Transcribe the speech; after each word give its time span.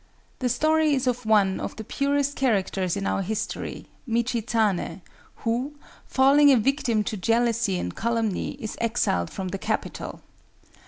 ]The 0.39 0.49
story 0.49 0.95
is 0.95 1.05
of 1.05 1.27
one 1.27 1.59
of 1.59 1.75
the 1.75 1.83
purest 1.83 2.35
characters 2.35 2.97
in 2.97 3.05
our 3.05 3.21
history, 3.21 3.85
Michizané, 4.09 5.01
who, 5.45 5.75
falling 6.07 6.51
a 6.51 6.57
victim 6.57 7.03
to 7.03 7.15
jealousy 7.15 7.77
and 7.77 7.95
calumny, 7.95 8.53
is 8.59 8.75
exiled 8.81 9.29
from 9.29 9.49
the 9.49 9.59
capital. 9.59 10.21